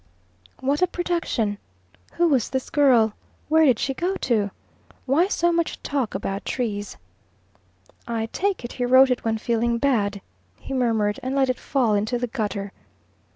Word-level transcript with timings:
What 0.61 0.81
a 0.81 0.87
production! 0.87 1.59
Who 2.13 2.27
was 2.27 2.49
this 2.49 2.71
girl? 2.71 3.13
Where 3.49 3.65
did 3.65 3.77
she 3.77 3.93
go 3.93 4.15
to? 4.15 4.49
Why 5.05 5.27
so 5.27 5.51
much 5.51 5.79
talk 5.83 6.15
about 6.15 6.43
trees? 6.43 6.97
"I 8.07 8.25
take 8.33 8.65
it 8.65 8.73
he 8.73 8.85
wrote 8.85 9.11
it 9.11 9.23
when 9.23 9.37
feeling 9.37 9.77
bad," 9.77 10.19
he 10.57 10.73
murmured, 10.73 11.19
and 11.21 11.35
let 11.35 11.51
it 11.51 11.59
fall 11.59 11.93
into 11.93 12.17
the 12.17 12.25
gutter. 12.25 12.71